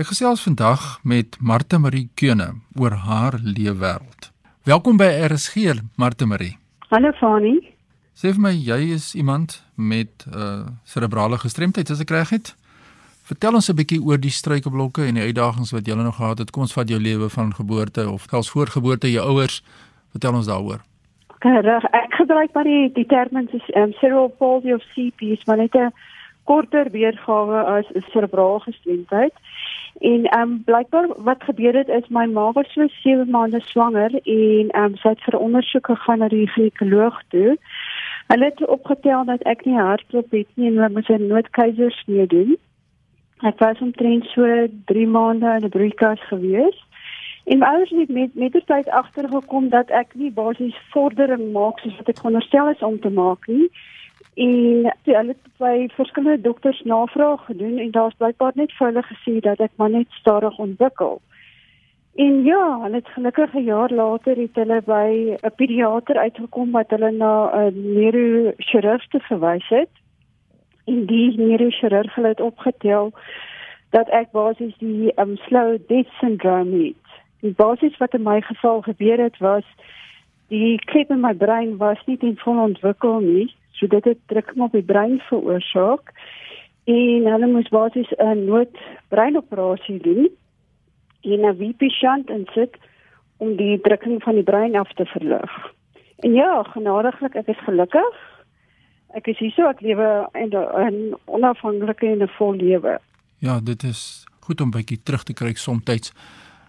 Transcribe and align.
Ek 0.00 0.08
gesels 0.08 0.40
vandag 0.40 0.80
met 1.04 1.36
Martha 1.44 1.76
Marie 1.76 2.06
Keune 2.16 2.46
oor 2.80 2.94
haar 3.04 3.34
leefwêreld. 3.44 4.30
Welkom 4.64 4.96
by 4.96 5.08
RSG, 5.26 5.74
Martha 6.00 6.24
Marie. 6.24 6.54
Hallo 6.88 7.10
Fani. 7.18 7.58
Sê 8.16 8.32
vir 8.32 8.40
my, 8.40 8.54
jy 8.54 8.94
is 8.94 9.10
iemand 9.12 9.58
met 9.76 10.24
'n 10.24 10.32
uh, 10.32 10.64
cerebrale 10.88 11.36
gestremdheid, 11.36 11.90
as 11.90 12.00
ek 12.00 12.14
reg 12.16 12.30
het? 12.30 12.56
Vertel 13.28 13.54
ons 13.54 13.68
'n 13.68 13.76
bietjie 13.76 14.00
oor 14.00 14.16
die 14.16 14.32
struikelblokke 14.32 15.04
en 15.04 15.20
die 15.20 15.26
uitdagings 15.28 15.72
wat 15.76 15.86
jy 15.86 15.94
nog 15.94 16.16
gehad 16.16 16.38
het. 16.38 16.50
Kom 16.50 16.62
ons 16.62 16.72
vat 16.72 16.88
jou 16.88 17.00
lewe 17.00 17.28
van 17.28 17.52
geboorte 17.54 18.10
of 18.10 18.24
selfs 18.30 18.50
voor 18.50 18.66
geboorte 18.66 19.12
jou 19.12 19.28
ouers. 19.28 19.62
Vertel 20.12 20.34
ons 20.34 20.46
daaroor. 20.46 20.80
Reg, 21.40 21.84
ek 21.92 22.14
gebruik 22.14 22.52
maar 22.54 22.64
die 22.64 22.92
die 22.92 23.06
terme 23.06 23.44
is 23.52 23.68
um, 23.76 23.92
cerebral 23.92 24.32
palsy 24.38 24.72
of 24.72 24.82
CP, 24.94 25.44
maar 25.44 25.56
net 25.56 25.74
'n 25.74 25.92
korter 26.50 26.90
weergawe 26.90 27.58
as 27.76 27.86
'n 27.94 28.04
cerebrale 28.12 28.60
gestremdheid. 28.60 29.34
En 30.00 30.24
ehm 30.24 30.40
um, 30.40 30.62
blykbaar 30.64 31.08
wat 31.16 31.42
gebeur 31.42 31.74
het 31.74 31.88
is 31.88 32.08
my 32.08 32.26
ma 32.26 32.52
was 32.52 32.72
so 32.72 32.86
7 32.88 33.30
maande 33.30 33.60
swanger 33.60 34.12
en 34.22 34.68
ehm 34.68 34.84
um, 34.84 34.96
sy 34.96 35.08
het 35.08 35.22
vir 35.26 35.38
ondersoek 35.38 35.86
gegaan 35.86 36.18
na 36.18 36.28
die 36.28 36.48
ginekoloog 36.48 37.22
toe. 37.28 37.56
Hulle 38.26 38.44
het 38.44 38.66
opgetel 38.66 39.24
dat 39.24 39.42
ek 39.42 39.64
nie 39.64 39.78
hartklop 39.78 40.30
het 40.30 40.50
nie 40.54 40.66
en 40.68 40.76
hulle 40.78 40.94
moes 40.94 41.08
'n 41.08 41.26
noodkeisersnee 41.26 42.26
doen. 42.26 42.56
Ek 43.42 43.58
was 43.58 43.80
omtrent 43.80 44.24
so 44.24 44.66
3 44.84 45.06
maande 45.06 45.46
in 45.56 45.64
'n 45.64 45.68
broeikas 45.68 46.20
gewees. 46.32 46.78
En 47.44 47.58
my 47.58 47.66
ouers 47.66 47.90
het 47.90 48.08
met 48.08 48.34
met 48.34 48.52
die 48.52 48.64
tyd 48.64 48.88
agtergekom 48.88 49.68
dat 49.68 49.88
ek 49.90 50.14
nie 50.14 50.30
basies 50.30 50.76
vordering 50.90 51.52
maak 51.52 51.78
soos 51.78 51.96
wat 51.96 52.08
ek 52.08 52.18
veronderstel 52.18 52.68
is 52.68 52.82
om 52.82 53.00
te 53.00 53.10
maak 53.10 53.46
nie. 53.46 53.70
En 54.40 54.94
toe 55.02 55.16
hulle 55.16 55.34
by 55.60 55.88
verskillende 55.92 56.40
dokters 56.40 56.82
navraag 56.82 57.44
gedoen 57.44 57.78
en 57.78 57.90
daar's 57.90 58.14
blykbaar 58.16 58.52
net 58.54 58.72
vir 58.72 58.86
hulle 58.86 59.02
gesê 59.08 59.34
dat 59.44 59.60
ek 59.60 59.74
maar 59.76 59.90
net 59.90 60.08
stadig 60.16 60.56
ontwikkel. 60.58 61.20
En 62.24 62.38
ja, 62.44 62.62
hulle 62.82 63.02
het 63.02 63.10
gelukkig 63.16 63.54
'n 63.54 63.64
jaar 63.64 63.92
later 63.92 64.36
het 64.36 64.54
hulle 64.54 64.80
by 64.86 65.36
'n 65.42 65.54
pediater 65.56 66.16
uitgekom 66.16 66.70
wat 66.70 66.90
hulle 66.90 67.10
na 67.10 67.34
'n 67.52 67.92
neurochirurg 67.98 69.04
verwys 69.28 69.68
het. 69.68 69.92
En 70.86 71.06
die 71.06 71.36
neurochirurg 71.36 72.14
het 72.14 72.40
opgetel 72.40 73.12
dat 73.90 74.08
ek 74.08 74.30
basies 74.30 74.76
die 74.78 75.12
um, 75.16 75.36
slow 75.36 75.78
death 75.86 76.12
syndrome 76.20 76.84
het. 76.86 77.06
Die 77.40 77.54
basis 77.56 77.96
wat 77.96 78.14
in 78.14 78.22
my 78.22 78.40
geval 78.40 78.80
gebeur 78.80 79.18
het 79.18 79.38
was 79.38 79.64
die 80.48 80.78
klip 80.78 81.10
in 81.10 81.20
my 81.20 81.34
brein 81.34 81.76
was 81.76 81.98
nie 82.06 82.16
in 82.20 82.36
volle 82.36 82.60
ontwikkeling 82.60 83.26
nie 83.34 83.58
So 83.80 83.86
dit 83.86 84.04
het 84.04 84.18
drukking 84.26 84.60
op 84.60 84.72
die 84.76 84.84
brein 84.84 85.20
veroorsaak 85.30 86.12
en 86.84 87.28
hulle 87.32 87.46
moes 87.48 87.68
basies 87.72 88.12
'n 88.18 88.44
noodbreinoperasie 88.44 89.98
doen 90.02 90.28
en 91.20 91.40
'n 91.48 91.56
VP-shunt 91.56 92.28
insit 92.30 92.76
om 93.36 93.56
die 93.56 93.80
drukking 93.80 94.22
van 94.22 94.34
die 94.34 94.42
brein 94.42 94.76
af 94.76 94.92
te 94.92 95.04
verlig. 95.06 95.72
En 96.18 96.32
ja, 96.32 96.62
genadiglik, 96.62 97.34
ek 97.34 97.46
is 97.46 97.64
gelukkig. 97.64 98.16
Ek 99.14 99.26
is 99.26 99.38
hier 99.38 99.50
so 99.50 99.68
ek 99.68 99.80
lewe 99.80 100.28
in 100.32 100.50
'n 100.52 101.16
onafhanklike 101.24 102.06
en 102.06 102.22
'n 102.22 102.28
vol 102.28 102.54
lewe. 102.54 103.00
Ja, 103.38 103.60
dit 103.60 103.82
is 103.82 104.26
goed 104.40 104.60
om 104.60 104.70
bietjie 104.70 105.02
terug 105.02 105.22
te 105.22 105.32
kry 105.32 105.54
soms. 105.54 106.12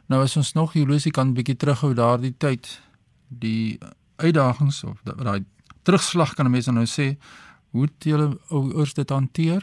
Nou 0.08 0.22
as 0.24 0.38
ons 0.38 0.54
nog 0.54 0.74
hier 0.74 0.88
losie 0.88 1.12
kan 1.12 1.34
bietjie 1.34 1.56
terughou 1.56 1.94
daardie 1.94 2.38
tyd 2.38 2.82
die 3.28 3.80
uitdagings 4.16 4.84
of 4.84 5.02
daai 5.04 5.44
terugslag 5.84 6.34
kan 6.34 6.46
'n 6.46 6.52
mens 6.52 6.68
nou 6.68 6.86
sê 6.86 7.18
hoe 7.72 7.84
het 7.84 8.04
julle 8.04 8.38
ouers 8.50 8.94
dit 8.94 9.10
hanteer? 9.10 9.62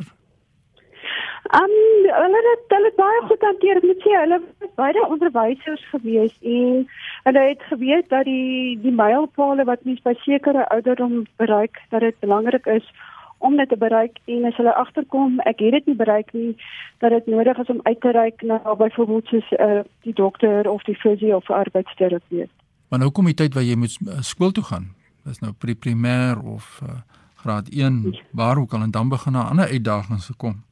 Um 1.56 1.74
hulle 2.12 2.40
het 2.44 2.72
hulle 2.76 2.92
baie 2.96 3.20
goed 3.28 3.40
hanteer. 3.40 3.76
Ek 3.76 3.86
moet 3.88 4.02
sê 4.04 4.16
hulle 4.20 4.40
was 4.60 4.72
baie 4.80 5.04
onderwysers 5.08 5.84
gewees 5.92 6.34
en 6.40 6.88
hulle 7.24 7.44
het 7.48 7.62
geweet 7.70 8.08
dat 8.08 8.24
die 8.24 8.76
die 8.82 8.92
mylpale 8.92 9.64
wat 9.64 9.84
mens 9.84 10.02
by 10.04 10.14
sekere 10.24 10.68
ouderdom 10.68 11.22
bereik, 11.36 11.80
dat 11.88 12.00
dit 12.00 12.18
belangrik 12.20 12.66
is 12.66 12.84
om 13.38 13.56
dit 13.56 13.68
te 13.68 13.76
bereik 13.76 14.18
en 14.24 14.44
as 14.44 14.56
hulle 14.60 14.74
agterkom 14.74 15.40
ek 15.40 15.62
het 15.64 15.78
dit 15.78 15.86
nie 15.86 15.96
bereik 15.96 16.32
nie 16.32 16.56
dat 16.98 17.14
dit 17.14 17.26
nodig 17.26 17.58
is 17.58 17.72
om 17.72 17.80
uit 17.82 18.00
te 18.00 18.10
reik 18.10 18.42
na 18.42 18.58
byvoorbeeld 18.74 19.26
soos 19.26 19.50
uh, 19.56 19.80
die 20.02 20.14
dokter 20.14 20.68
of 20.70 20.82
die 20.82 20.96
fisio 20.96 21.36
of 21.36 21.50
arbeidsterapeut. 21.50 22.50
Maar 22.88 22.98
nou 22.98 23.10
kom 23.10 23.24
die 23.30 23.38
tyd 23.38 23.54
waar 23.54 23.64
jy 23.64 23.76
moet 23.76 23.98
uh, 24.04 24.20
skool 24.20 24.52
toe 24.52 24.64
gaan 24.64 24.97
is 25.28 25.40
nou 25.40 25.52
pre 25.52 25.74
primêr 25.74 26.38
of 26.44 26.80
uh, 26.82 27.00
graad 27.42 27.68
1 27.68 28.18
waar 28.30 28.58
ook 28.58 28.72
al 28.72 28.82
en 28.82 28.90
dan 28.90 29.08
begin 29.08 29.32
'n 29.32 29.48
ander 29.50 29.68
uitdagings 29.68 30.26
gekom. 30.26 30.62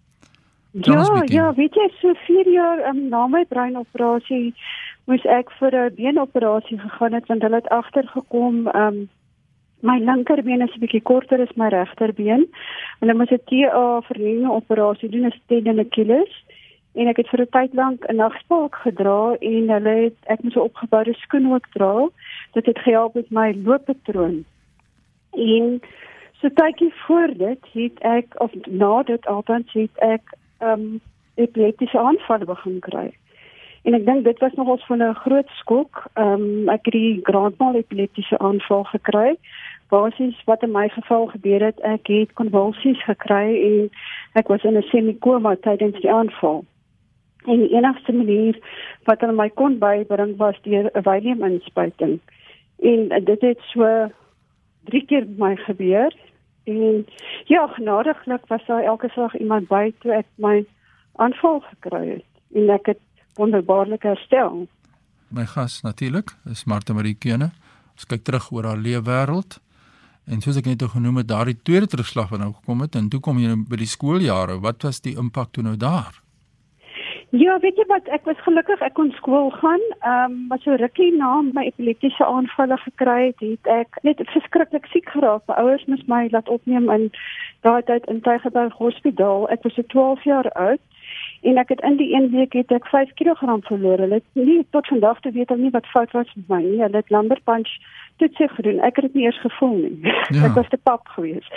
Ja, 0.70 1.22
ja, 1.24 1.54
weet 1.54 1.74
jy 1.74 1.90
so 2.00 2.12
4 2.14 2.50
jaar 2.52 2.88
um, 2.88 3.08
na 3.08 3.26
my 3.26 3.44
breinoperasie 3.48 4.54
moes 5.04 5.24
ek 5.24 5.50
vir 5.58 5.74
'n 5.74 5.94
beenoperasie 5.94 6.78
gegaan 6.78 7.12
het 7.12 7.26
want 7.26 7.42
hulle 7.42 7.54
het 7.54 7.68
agtergekom 7.68 8.68
um 8.68 9.08
my 9.80 9.98
linkerbeen 9.98 10.62
is 10.62 10.74
'n 10.74 10.80
bietjie 10.80 11.02
korter 11.02 11.40
as 11.40 11.56
my 11.56 11.68
regterbeen. 11.68 12.46
Hulle 13.00 13.14
moes 13.14 13.30
'n 13.30 13.40
TA 13.46 14.00
vernuwing 14.00 14.50
operasie 14.50 15.08
doen, 15.08 15.26
'n 15.26 15.40
stedende 15.44 15.86
Achilles 15.86 16.44
en 16.96 17.08
ek 17.12 17.16
het 17.20 17.28
vir 17.28 17.40
'n 17.44 17.54
tyd 17.56 17.74
lank 17.74 18.04
'n 18.08 18.16
nagspaak 18.16 18.74
gedra 18.84 19.36
en 19.40 19.70
hulle 19.74 19.94
het 20.04 20.18
ek 20.32 20.42
moes 20.42 20.56
'n 20.56 20.68
opgeboude 20.70 21.14
skoen 21.14 21.52
ook 21.52 21.66
dra. 21.72 22.08
Dit 22.52 22.66
het 22.66 22.78
gehelp 22.78 23.14
met 23.14 23.30
my 23.30 23.48
looppatroon. 23.64 24.44
En 25.32 25.80
so 26.40 26.48
tydjie 26.48 26.92
voor 26.94 27.30
dit 27.36 27.62
het 27.72 27.98
ek 28.00 28.40
of 28.40 28.52
na 28.66 29.02
dit 29.02 29.26
altyd 29.26 29.72
het 29.72 29.96
ek 29.98 30.24
ehm 30.58 30.80
um, 30.80 31.00
epileptiese 31.34 31.98
aanvalle 31.98 32.44
begin 32.44 32.78
kry. 32.80 33.12
En 33.82 33.94
ek 33.94 34.06
dink 34.06 34.24
dit 34.24 34.38
was 34.38 34.52
nogals 34.52 34.86
van 34.86 35.02
'n 35.02 35.14
groot 35.14 35.48
skok. 35.48 36.04
Ehm 36.14 36.32
um, 36.32 36.68
ek 36.68 36.84
het 36.84 36.92
die 36.92 37.20
grandmal 37.22 37.74
epileptiese 37.74 38.38
aanval 38.38 38.84
gekry. 38.84 39.36
Basies 39.88 40.44
wat 40.44 40.62
in 40.62 40.70
my 40.70 40.88
geval 40.88 41.26
gebeur 41.26 41.60
het, 41.64 41.80
ek 41.80 42.06
het 42.06 42.32
konvulsies 42.32 43.04
gekry 43.04 43.46
en 43.70 43.90
ek 44.32 44.48
was 44.48 44.64
in 44.64 44.76
'n 44.76 44.82
semikoma 44.82 45.56
tydens 45.60 46.00
die 46.00 46.12
aanval. 46.12 46.64
En 47.46 47.58
die 47.62 47.72
enigste 47.74 48.12
manier 48.12 48.58
wat 49.06 49.20
hulle 49.22 49.36
my 49.38 49.48
kon 49.54 49.78
bybring 49.78 50.36
was 50.36 50.58
deur 50.62 50.90
'n 50.92 51.02
Valium 51.02 51.44
inspuiting. 51.44 52.20
En 52.82 53.24
dit 53.24 53.40
het 53.40 53.60
so 53.72 54.10
drie 54.84 55.04
keer 55.06 55.26
met 55.26 55.38
my 55.38 55.56
gebeur. 55.56 56.12
En 56.64 57.06
ja, 57.44 57.66
genadiglik 57.66 58.46
was 58.46 58.66
daar 58.66 58.82
elke 58.82 59.08
slag 59.08 59.36
iemand 59.38 59.68
by 59.68 59.92
toe 59.98 60.12
ek 60.12 60.26
my 60.34 60.64
aanval 61.12 61.60
gekry 61.60 62.08
het 62.08 62.24
en 62.54 62.70
ek 62.70 62.86
het 62.86 63.00
wonderbaarlik 63.34 64.02
herstel. 64.02 64.66
My 65.28 65.44
gas 65.44 65.80
natuurlik 65.82 66.34
is 66.50 66.64
Martha 66.64 66.94
Marie 66.94 67.16
Keune. 67.18 67.50
Ons 67.92 68.06
kyk 68.06 68.24
terug 68.24 68.50
oor 68.50 68.64
haar 68.64 68.76
lewe 68.80 69.02
wêreld. 69.06 69.58
En 70.26 70.40
soos 70.42 70.58
ek 70.58 70.66
net 70.66 70.82
genoem 70.82 71.22
het, 71.22 71.28
daardie 71.30 71.58
tweede 71.62 71.86
terugslag 71.86 72.32
wat 72.32 72.42
nou 72.42 72.52
gekom 72.52 72.80
het 72.82 72.98
en 72.98 73.08
toe 73.08 73.20
kom 73.20 73.38
jy 73.38 73.52
nou 73.52 73.62
by 73.68 73.78
die 73.78 73.90
skooljare. 73.90 74.58
Wat 74.60 74.82
was 74.82 75.00
die 75.00 75.14
impak 75.16 75.52
toe 75.54 75.62
nou 75.62 75.76
daar? 75.78 76.25
Ja, 77.30 77.58
weet 77.58 77.74
jy 77.76 77.84
wat, 77.90 78.06
ek 78.14 78.22
was 78.24 78.38
gelukkig 78.46 78.82
ek 78.86 78.92
kon 78.94 79.08
skool 79.16 79.48
gaan. 79.58 79.82
Ehm 79.98 80.30
um, 80.30 80.34
maar 80.46 80.60
so 80.62 80.76
rukkie 80.78 81.10
na 81.16 81.40
my 81.42 81.64
epileptiese 81.66 82.24
aanvalle 82.24 82.76
gekry 82.78 83.24
het, 83.26 83.40
het 83.40 83.66
ek 83.66 83.98
net 84.06 84.22
verskriklik 84.30 84.86
siek 84.92 85.10
geraak. 85.10 85.42
My 85.50 85.56
ouers 85.58 85.84
moes 85.90 86.04
my 86.06 86.28
laat 86.30 86.48
opneem 86.48 86.86
in 86.90 87.08
daai 87.66 87.82
tyd 87.82 88.06
in 88.06 88.22
Tygerberg 88.22 88.78
Hospitaal. 88.78 89.48
Ek 89.50 89.66
was 89.66 89.74
so 89.74 89.82
12 89.82 90.22
jaar 90.22 90.50
oud 90.54 90.80
en 91.42 91.58
ek 91.58 91.74
het 91.74 91.82
in 91.90 91.98
die 91.98 92.12
een 92.14 92.30
week 92.30 92.54
het 92.54 92.70
ek 92.70 92.86
5 92.94 93.10
kg 93.18 93.58
verloor. 93.66 93.98
Hulle 93.98 94.22
het 94.22 94.30
nie 94.38 94.62
tot 94.70 94.86
vandag 94.86 95.20
te 95.20 95.34
weet 95.34 95.50
nie 95.56 95.74
wat 95.74 95.90
fout 95.90 96.14
was 96.14 96.30
met 96.34 96.48
my 96.48 96.62
nie. 96.62 96.82
Hulle 96.82 97.02
het 97.02 97.10
lumbar 97.10 97.42
punch 97.42 97.74
sê 98.18 98.48
gedoen. 98.48 98.80
Ek 98.80 98.96
het 98.96 99.04
dit 99.04 99.14
nie 99.14 99.24
eers 99.24 99.40
gevoel 99.40 99.76
nie. 99.76 100.12
Ja. 100.36 100.44
ek 100.44 100.54
was 100.54 100.68
te 100.68 100.78
pap 100.82 101.08
geweest. 101.08 101.52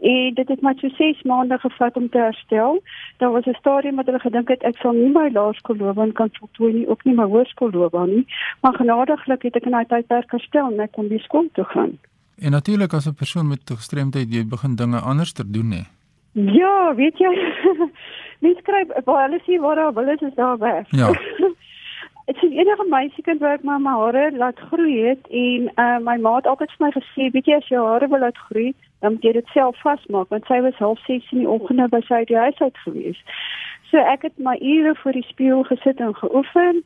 En 0.00 0.34
dit 0.34 0.48
het 0.48 0.62
my 0.62 0.72
so 0.80 0.88
6 0.88 1.22
maande 1.22 1.58
gevat 1.58 1.96
om 1.96 2.08
te 2.08 2.18
herstel. 2.18 2.82
Daar 3.18 3.32
was 3.32 3.46
'n 3.46 3.56
stadium 3.58 3.96
wat 3.96 4.06
hulle 4.06 4.18
gedink 4.18 4.48
het 4.48 4.62
ek 4.62 4.76
sal 4.76 4.92
nie 4.92 5.12
my 5.12 5.28
laerskoolloopbaan 5.32 6.12
kan 6.12 6.28
voltooi 6.32 6.72
nie, 6.72 6.88
ook 6.88 7.04
nie 7.04 7.14
my 7.14 7.24
hoërskoolloopbaan 7.24 8.08
nie. 8.14 8.26
Maar 8.60 8.74
genadiglik 8.74 9.42
het 9.42 9.56
ek 9.56 9.64
in 9.64 9.70
daai 9.70 9.86
tydperk 9.86 10.30
herstel 10.30 10.72
en 10.72 10.80
ek 10.80 10.92
kon 10.92 11.08
weer 11.08 11.20
skool 11.20 11.48
toe 11.52 11.64
gaan. 11.64 11.98
En 12.38 12.50
natuurlik 12.50 12.92
as 12.92 13.06
'n 13.06 13.14
persoon 13.14 13.48
met 13.48 13.60
gestremdheid 13.64 14.32
jy 14.34 14.46
begin 14.46 14.76
dinge 14.76 14.98
anders 14.98 15.32
te 15.32 15.50
doen 15.50 15.70
hè. 15.70 15.82
Ja, 16.32 16.94
weet 16.94 17.18
jy. 17.18 17.52
Mens 18.42 18.58
skryf 18.58 18.88
waar 19.04 19.28
hulle 19.28 19.40
sê 19.46 19.60
waar 19.60 19.74
daar 19.74 19.94
wil 19.94 20.08
is, 20.08 20.20
is 20.20 20.34
daar 20.34 20.58
weg. 20.58 20.86
Ja. 20.90 21.08
Ek 22.54 22.60
enige 22.60 22.84
meisiekind 22.86 23.40
wat 23.42 23.64
my 23.66 23.80
my 23.82 23.92
hare 23.98 24.28
laat 24.38 24.60
groei 24.70 25.00
het 25.02 25.24
en 25.26 25.64
uh, 25.74 25.98
my 25.98 26.14
ma 26.22 26.36
het 26.36 26.46
altyd 26.46 26.70
vir 26.76 26.84
my 26.84 26.90
gesê, 26.94 27.26
weet 27.34 27.48
jy 27.50 27.56
as 27.58 27.66
jou 27.66 27.82
hare 27.82 28.06
wil 28.12 28.22
laat 28.22 28.38
groei, 28.46 28.68
dan 29.02 29.16
moet 29.16 29.26
jy 29.26 29.32
dit 29.34 29.48
self 29.50 29.80
vasmaak 29.82 30.30
want 30.30 30.46
sy 30.46 30.60
was 30.62 30.78
half 30.78 31.02
6 31.08 31.32
in 31.34 31.42
die 31.42 31.50
oggend 31.50 31.90
by 31.90 32.00
sy 32.06 32.22
huis 32.30 32.62
uit 32.62 32.78
gewees. 32.84 33.18
So 33.90 33.98
ek 33.98 34.28
het 34.28 34.38
my 34.38 34.54
ure 34.60 34.94
voor 35.02 35.18
die 35.18 35.26
spieël 35.26 35.66
gesit 35.66 35.98
en 35.98 36.14
geoefen. 36.14 36.84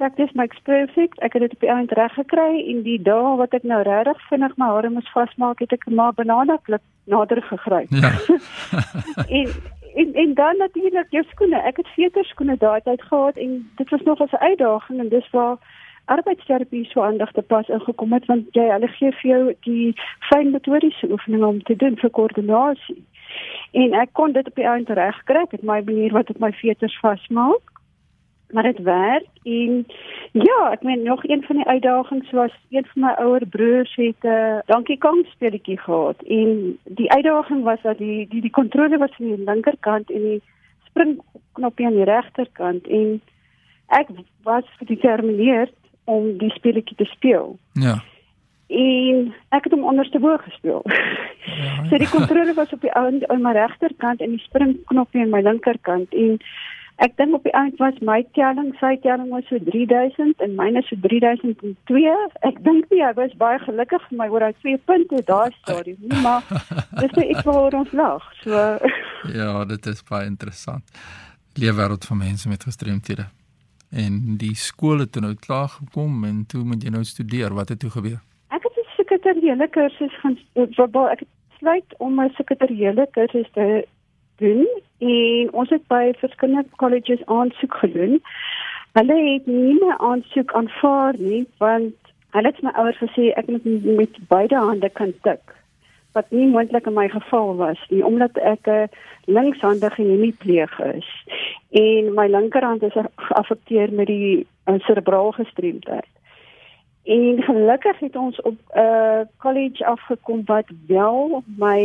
Practice 0.00 0.32
makes 0.40 0.64
perfect. 0.64 1.20
Ek 1.20 1.36
het 1.36 1.44
dit 1.44 1.52
op 1.52 1.68
die 1.68 1.74
eind 1.76 1.92
reg 1.92 2.16
gekry 2.16 2.64
en 2.64 2.82
die 2.88 2.96
dae 2.96 3.36
wat 3.44 3.52
ek 3.60 3.68
nou 3.68 3.84
regtig 3.84 4.24
vinnig 4.32 4.56
my 4.56 4.72
hare 4.72 4.88
moes 4.88 5.12
vasmaak, 5.12 5.60
het 5.60 5.76
ek 5.76 5.84
maar 5.92 6.16
banana 6.16 6.56
klip 6.64 6.82
nader 7.04 7.44
gegryp. 7.52 7.92
Ja. 7.92 8.16
en 9.42 9.52
en 9.94 10.14
en 10.14 10.34
dan 10.34 10.56
natuurlik 10.56 11.10
jou 11.10 11.24
skoene. 11.28 11.62
Ek 11.62 11.76
het 11.76 11.88
veterskoene 11.96 12.56
daai 12.58 12.80
tyd 12.80 13.02
gehad 13.02 13.36
en 13.36 13.70
dit 13.76 13.90
was 13.90 14.02
nog 14.02 14.18
'n 14.20 14.36
uitdaging 14.36 15.00
en 15.00 15.08
dis 15.08 15.30
waar 15.30 15.56
arbeidsterapie 16.04 16.84
so 16.84 17.02
aandag 17.02 17.32
te 17.32 17.42
pas 17.42 17.68
ingekom 17.68 18.12
het 18.12 18.26
want 18.26 18.46
jy 18.50 18.66
hulle 18.70 18.88
gee 18.88 19.12
vir 19.12 19.30
jou 19.30 19.54
die 19.60 19.94
fyn 20.28 20.50
motoriese 20.50 21.10
oefeninge 21.10 21.46
om 21.46 21.62
te 21.62 21.76
doen 21.76 21.96
vir 21.96 22.10
koördinasie. 22.10 23.04
En 23.72 23.92
ek 23.92 24.08
kon 24.12 24.32
dit 24.32 24.46
op 24.46 24.54
die 24.54 24.66
einde 24.66 24.92
reg 24.92 25.22
kry. 25.24 25.46
Het 25.50 25.62
my 25.62 25.80
manier 25.84 26.12
wat 26.12 26.30
op 26.30 26.38
my 26.38 26.52
veters 26.52 26.98
vasmaak 26.98 27.73
maar 28.54 28.62
dit 28.62 28.78
werk 28.78 29.26
en 29.42 29.86
ja, 30.32 30.70
ek 30.70 30.82
meen 30.82 31.02
nog 31.02 31.24
een 31.24 31.42
van 31.42 31.56
die 31.56 31.66
uitdagings 31.66 32.30
was 32.30 32.52
een 32.70 32.86
van 32.92 33.02
my 33.02 33.12
ouer 33.24 33.46
broers 33.46 33.94
het 33.94 34.22
'n 34.22 34.26
uh, 34.26 34.58
Donkey 34.66 34.96
Kong 34.96 35.26
speletjie 35.26 35.78
gehad 35.78 36.22
en 36.22 36.78
die 36.84 37.10
uitdaging 37.10 37.62
was 37.62 37.82
dat 37.82 37.98
die 37.98 38.28
die 38.28 38.40
die 38.40 38.50
kontrole 38.50 38.98
was 38.98 39.10
aan 39.18 39.26
die 39.26 39.44
linkerkant 39.44 40.10
en 40.10 40.20
die 40.20 40.42
springknopie 40.88 41.86
aan 41.86 41.98
die 42.00 42.10
regterkant 42.14 42.86
en 42.86 43.20
ek 43.86 44.08
was 44.42 44.64
gedetermineerd 44.76 45.74
om 46.04 46.38
die 46.38 46.50
speletjie 46.50 46.96
te 46.96 47.04
speel. 47.04 47.58
Ja. 47.72 48.02
En 48.66 49.34
ek 49.48 49.64
het 49.64 49.72
hom 49.72 49.84
ondersteboog 49.84 50.42
gespeel. 50.42 50.82
Ja. 51.44 51.84
so 51.88 51.98
die 51.98 52.08
kontrole 52.08 52.54
was 52.54 52.72
op 52.72 52.80
die 52.80 52.92
aan 52.92 53.42
my 53.42 53.52
regterkant 53.52 54.20
en 54.20 54.30
die 54.30 54.38
springknopie 54.38 55.20
aan 55.20 55.30
my 55.30 55.40
linkerkant 55.40 56.14
en 56.14 56.38
Ek 57.02 57.16
dink 57.18 57.34
op 57.34 57.42
die 57.42 57.52
eind 57.58 57.78
was 57.82 57.96
my 58.06 58.20
telling, 58.38 58.70
sy 58.78 58.94
telling 59.02 59.30
was 59.34 59.46
so 59.50 59.58
3000 59.58 60.42
en 60.44 60.52
myne 60.54 60.82
so 60.86 60.94
3002. 61.02 62.12
Ek 62.46 62.60
dink 62.62 62.86
nie 62.92 63.02
hy 63.02 63.10
was 63.18 63.34
baie 63.40 63.58
gelukkig 63.64 64.04
vir 64.08 64.20
my 64.20 64.28
oor 64.30 64.44
daai 64.46 64.54
twee 64.62 64.78
punte 64.86 65.22
daai 65.26 65.50
stadium 65.56 65.98
nie, 66.06 66.20
maar 66.22 66.46
dis 67.00 67.16
net 67.18 67.32
ek 67.34 67.42
wou 67.48 67.66
ons 67.80 67.96
lag. 67.98 68.28
So 68.44 68.62
Ja, 69.38 69.64
dit 69.64 69.86
is 69.90 70.04
baie 70.06 70.28
interessant. 70.30 70.86
Leefwêreld 71.58 72.06
van 72.06 72.22
mense 72.22 72.48
met 72.48 72.62
gestremthede. 72.62 73.26
En 73.90 74.38
die 74.38 74.54
skool 74.58 75.02
het 75.02 75.18
nou 75.22 75.34
klaar 75.34 75.68
gekom 75.74 76.24
en 76.28 76.44
toe 76.46 76.62
moet 76.66 76.82
jy 76.82 76.94
nou 76.94 77.04
studeer. 77.06 77.54
Wat 77.58 77.74
het 77.74 77.82
toe 77.82 77.90
gebeur? 77.90 78.20
Ek 78.54 78.62
het 78.62 78.78
'n 78.78 78.90
sekretariële 78.96 79.68
kursus 79.68 80.14
gaan 80.22 80.38
waar 80.94 81.12
ek 81.18 81.26
besluit 81.50 81.94
om 81.98 82.20
'n 82.20 82.30
sekretariële 82.38 83.06
kursus 83.10 83.50
te 83.52 83.86
doen 84.38 84.66
en 84.98 85.52
ons 85.52 85.70
het 85.70 85.86
by 85.88 86.12
verskillende 86.18 86.68
colleges 86.76 87.26
aansoek 87.26 87.74
gedoen. 87.74 88.20
Hulle 88.92 89.16
het 89.32 89.46
nie 89.46 89.74
my 89.80 89.96
aansoek 89.98 90.54
aanvaar 90.54 91.18
nie 91.18 91.46
want 91.58 91.94
hulle 92.36 92.50
het 92.50 92.62
my 92.62 92.72
ouers 92.74 92.98
gesê 93.02 93.32
ek 93.38 93.50
moet 93.50 93.66
met 93.84 94.18
beide 94.28 94.56
hande 94.56 94.88
kan 94.88 95.12
tik 95.26 95.54
wat 96.14 96.30
nie 96.30 96.46
moontlik 96.46 96.86
in 96.86 96.94
my 96.94 97.08
geval 97.10 97.56
was 97.58 97.80
nie 97.90 98.02
omdat 98.06 98.38
ek 98.38 98.66
'n 98.70 98.88
linkshandige 99.26 100.02
hemipleeg 100.02 100.74
is 100.80 101.08
en 101.70 102.14
my 102.14 102.26
linkerhand 102.26 102.82
is 102.82 102.98
geaffekteer 103.16 103.92
met 103.92 104.06
die 104.06 104.46
cerebrale 104.86 105.32
gestremdheid. 105.32 106.13
En 107.04 107.42
gelukkig 107.42 107.98
het 107.98 108.16
ons 108.16 108.40
op 108.40 108.54
'n 108.72 108.78
uh, 108.78 109.20
college 109.38 109.86
afgekom 109.86 110.42
wat 110.44 110.64
wel 110.86 111.42
my 111.56 111.80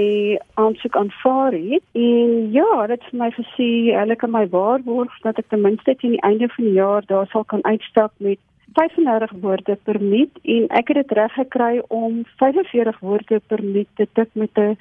aansoek 0.53 0.95
aanvaar 0.95 1.51
het. 1.51 1.83
En 1.91 2.51
ja, 2.51 2.87
dit 2.87 2.89
het 2.89 3.09
vir 3.09 3.19
my 3.19 3.31
gesê 3.31 3.69
hulle 3.99 4.15
kan 4.15 4.31
my 4.31 4.47
waarborg 4.49 5.19
dat 5.21 5.37
ek 5.37 5.47
ten 5.47 5.61
minste 5.61 5.95
teen 5.95 6.11
die 6.11 6.21
einde 6.21 6.47
van 6.47 6.63
die 6.63 6.73
jaar 6.73 7.03
daar 7.05 7.27
sal 7.27 7.43
kan 7.43 7.63
uitstap 7.63 8.11
met 8.17 8.37
35 8.73 9.31
woorde 9.41 9.77
per 9.83 10.01
minuut 10.01 10.39
en 10.43 10.67
ek 10.67 10.87
het 10.87 10.95
dit 10.95 11.11
reg 11.11 11.33
gekry 11.33 11.81
om 11.87 12.23
45 12.35 12.99
woorde 12.99 13.41
per 13.47 13.63
minuut 13.63 13.87
te 13.95 14.07
tik 14.13 14.29
met 14.31 14.49
'n 14.53 14.77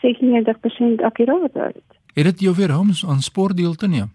96% 0.00 1.02
akkuraatheid. 1.02 1.82
Het 2.14 2.24
dit 2.24 2.40
jou 2.40 2.54
weer 2.54 2.70
homs 2.70 3.06
aan 3.06 3.20
sport 3.20 3.56
deel 3.56 3.74
te 3.74 3.88
neem? 3.88 4.12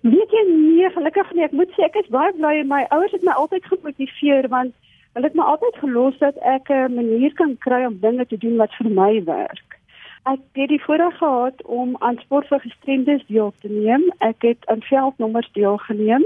Weet 0.00 0.30
jy 0.30 0.42
nee, 0.48 0.90
gelukkig 0.90 1.32
nie. 1.32 1.42
Ek 1.42 1.52
moet 1.52 1.70
sê 1.70 1.82
ek 1.84 1.94
is 1.94 2.08
baie 2.08 2.32
bly 2.32 2.62
my 2.66 2.84
ouers 2.88 3.12
het 3.12 3.22
my 3.22 3.32
altyd 3.32 3.64
gemotiveer 3.64 4.48
want 4.48 4.72
Hulle 5.16 5.30
het 5.30 5.36
my 5.38 5.44
altyd 5.48 5.76
gelos 5.80 6.16
dat 6.20 6.36
ek 6.44 6.68
'n 6.68 6.94
manier 6.94 7.32
kan 7.34 7.56
kry 7.58 7.84
om 7.84 8.00
dinge 8.00 8.26
te 8.26 8.36
doen 8.36 8.56
wat 8.56 8.74
vir 8.78 8.90
my 8.90 9.24
werk. 9.24 9.78
Ek 10.24 10.40
het 10.52 10.68
die 10.68 10.82
voorreg 10.84 11.16
gehad 11.16 11.62
om 11.62 11.96
aan 11.98 12.18
sport 12.18 12.46
vir 12.48 12.60
gestremdes 12.60 13.24
deel 13.26 13.52
te 13.60 13.68
neem. 13.68 14.12
Ek 14.18 14.42
het 14.42 14.66
aan 14.66 14.82
veldnommers 14.82 15.48
deelgeneem 15.52 16.24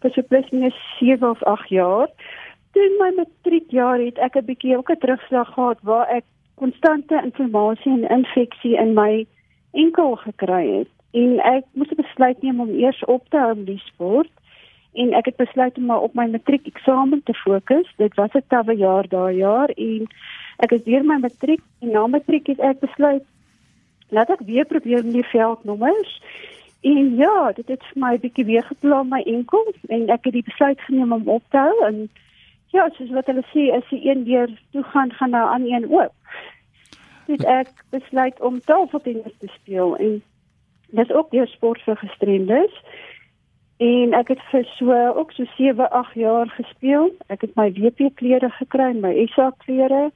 vir 0.00 0.10
so 0.10 0.22
plus 0.22 0.50
minus 0.50 0.78
7 0.98 1.30
of 1.30 1.42
8 1.42 1.68
jaar. 1.68 2.08
Toe 2.72 2.88
my 3.00 3.10
matriekjaar 3.16 3.98
het 3.98 4.18
ek 4.18 4.36
'n 4.36 4.44
bietjie 4.44 4.76
ook 4.76 4.90
'n 4.90 4.98
terugslag 4.98 5.52
gehad 5.54 5.78
waar 5.82 6.06
ek 6.08 6.24
konstante 6.54 7.20
inflammasie 7.24 7.92
en 7.92 8.08
infeksie 8.18 8.76
in 8.76 8.94
my 8.94 9.26
enkel 9.72 10.16
gekry 10.16 10.78
het 10.78 10.90
en 11.10 11.38
ek 11.40 11.64
moes 11.72 11.94
besluit 11.96 12.42
neem 12.42 12.60
om 12.60 12.70
eers 12.70 13.04
op 13.04 13.28
te 13.28 13.38
hou 13.38 13.54
met 13.56 13.66
die 13.66 13.82
sport 13.84 14.30
en 14.92 15.12
ek 15.14 15.24
het 15.24 15.36
besluit 15.36 15.76
om 15.76 15.84
maar 15.84 16.00
op 16.00 16.14
my 16.14 16.26
matriek 16.26 16.66
eksamen 16.66 17.22
te 17.24 17.34
fokus. 17.34 17.88
Dit 17.96 18.14
was 18.14 18.32
'n 18.34 18.42
tawwe 18.48 18.76
jaar 18.76 19.08
daai 19.08 19.36
jaar 19.36 19.68
en 19.68 20.06
ek 20.58 20.72
is 20.72 20.82
deur 20.82 21.04
my 21.04 21.18
matriek 21.18 21.62
en 21.80 21.90
na 21.90 22.06
matriek 22.06 22.46
het 22.46 22.60
ek 22.60 22.80
besluit 22.80 23.24
laat 24.08 24.30
ek 24.30 24.40
weer 24.40 24.64
probeer 24.64 25.04
met 25.04 25.12
die 25.12 25.26
veldnommers. 25.26 26.22
En 26.80 27.16
ja, 27.16 27.52
dit 27.52 27.68
het 27.68 27.82
vir 27.84 28.00
my 28.02 28.14
'n 28.14 28.20
bietjie 28.20 28.44
weer 28.44 28.62
geplan 28.62 29.08
my 29.08 29.22
enkel 29.22 29.74
en 29.88 30.08
ek 30.08 30.24
het 30.24 30.32
die 30.32 30.42
besluit 30.42 30.80
geneem 30.80 31.12
om 31.12 31.28
op 31.28 31.42
te 31.50 31.58
hou 31.58 31.86
en 31.86 32.08
ja, 32.66 32.88
soos 32.92 33.10
wat 33.10 33.26
hulle 33.26 33.44
sê, 33.52 33.72
as 33.72 33.88
jy 33.90 34.00
een 34.04 34.24
deur 34.24 34.50
toe 34.72 34.82
gaan, 34.82 35.12
gaan 35.12 35.30
daar 35.30 35.48
aan 35.48 35.64
een 35.66 35.88
oop. 35.90 36.12
Dit 37.26 37.44
ek 37.44 37.68
besluit 37.90 38.40
om 38.40 38.60
tafeltennis 38.60 39.36
te 39.38 39.48
speel 39.54 39.96
en 39.96 40.22
dis 40.86 41.12
ook 41.12 41.30
deur 41.30 41.46
sport 41.46 41.82
vir 41.82 41.96
gestremdes. 41.96 42.74
En 43.78 44.14
ek 44.18 44.28
het 44.28 44.40
vir 44.50 44.64
so 44.74 44.94
ook 45.14 45.32
so 45.32 45.44
7, 45.56 45.90
8 45.90 46.14
jaar 46.14 46.48
gespeel. 46.50 47.12
Ek 47.26 47.40
het 47.46 47.54
my 47.54 47.70
WP 47.72 48.10
klere 48.14 48.50
gekry, 48.50 48.90
my 48.98 49.12
SA 49.34 49.52
klere. 49.64 50.10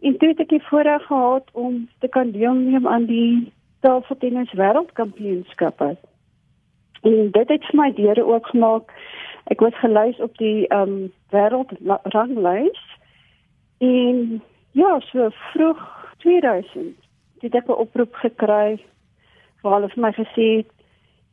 En 0.00 0.16
toe 0.18 0.28
het 0.28 0.40
ek 0.44 0.52
die 0.52 0.64
voorreg 0.68 1.06
gehad 1.06 1.48
om 1.52 1.88
te 2.04 2.08
kan 2.08 2.30
deelneem 2.36 2.88
aan 2.88 3.06
die 3.08 3.52
tafeltennis 3.80 4.52
wêreldkampioenskappe. 4.52 5.96
En 7.02 7.30
dit 7.32 7.48
het 7.48 7.64
vir 7.70 7.80
my 7.80 7.88
deure 7.96 8.24
oopgemaak. 8.24 8.92
Ek 9.48 9.64
was 9.64 9.76
gelys 9.80 10.20
op 10.20 10.36
die 10.36 10.66
ehm 10.68 10.92
um, 10.92 11.12
wêreldranglys. 11.32 12.82
En 13.80 14.42
ja, 14.76 15.00
so 15.08 15.30
vroeg 15.52 15.80
2000 16.20 16.92
het 17.40 17.54
ek 17.54 17.68
'n 17.68 17.80
oproep 17.84 18.14
gekry 18.14 18.76
waar 19.62 19.74
hulle 19.80 19.88
vir 19.88 20.02
my 20.02 20.12
gesê 20.12 20.46
het 20.60 20.79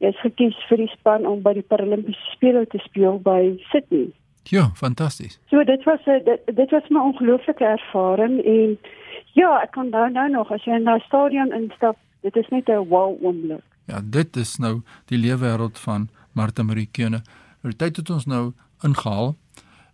jy 0.03 0.11
is 0.13 0.21
gekies 0.21 0.57
vir 0.69 0.83
die 0.83 0.91
span 0.93 1.25
om 1.25 1.41
by 1.45 1.53
die 1.57 1.65
Paralimpiese 1.65 2.33
spele 2.35 2.65
te 2.71 2.81
speel 2.85 3.19
by 3.23 3.57
Sydney. 3.71 4.11
Ja, 4.49 4.69
fantasties. 4.79 5.39
So 5.49 5.63
dit 5.63 5.83
was 5.83 5.99
'n 6.05 6.23
dit, 6.23 6.55
dit 6.55 6.71
was 6.71 6.83
'n 6.89 6.95
ongelooflike 6.95 7.65
ervaring 7.65 8.43
en 8.45 8.77
ja, 9.33 9.61
ek 9.61 9.71
kan 9.71 9.89
nou 9.89 10.09
nou 10.11 10.29
nog 10.29 10.51
as 10.51 10.63
jy 10.63 10.75
in 10.75 10.83
daai 10.83 10.99
stadion 10.99 11.51
instap, 11.51 11.97
dit 12.21 12.35
is 12.35 12.47
net 12.49 12.69
'n 12.69 12.87
wow 12.87 13.17
oomblik. 13.21 13.63
Ja, 13.85 14.01
dit 14.03 14.35
is 14.35 14.57
nou 14.57 14.81
die 15.05 15.17
lewenswêreld 15.17 15.79
van 15.79 16.09
Martha 16.31 16.63
Marie 16.63 16.89
Keune. 16.91 17.21
Nou 17.61 17.73
tyd 17.73 17.95
het 17.95 18.09
ons 18.09 18.25
nou 18.25 18.53
ingehaal. 18.83 19.35